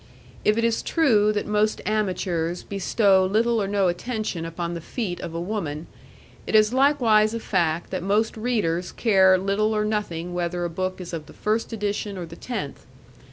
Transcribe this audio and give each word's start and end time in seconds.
If 0.43 0.57
it 0.57 0.63
is 0.63 0.81
true 0.81 1.31
that 1.33 1.45
most 1.45 1.79
amateurs 1.85 2.63
bestow 2.63 3.23
little 3.23 3.61
or 3.61 3.67
no 3.67 3.87
attention 3.87 4.45
upon 4.45 4.73
the 4.73 4.81
feet 4.81 5.19
of 5.21 5.35
a 5.35 5.39
woman, 5.39 5.85
it 6.47 6.55
is 6.55 6.73
likewise 6.73 7.35
a 7.35 7.39
fact 7.39 7.91
that 7.91 8.01
most 8.01 8.35
readers 8.35 8.91
care 8.91 9.37
little 9.37 9.75
or 9.75 9.85
nothing 9.85 10.33
whether 10.33 10.65
a 10.65 10.71
book 10.71 10.99
is 10.99 11.13
of 11.13 11.27
the 11.27 11.33
first 11.33 11.71
edition 11.71 12.17
or 12.17 12.25
the 12.25 12.35
tenth. 12.35 12.83